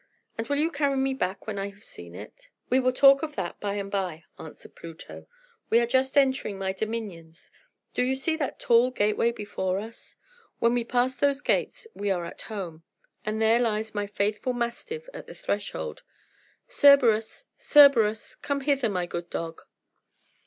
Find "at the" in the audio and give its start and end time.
15.13-15.35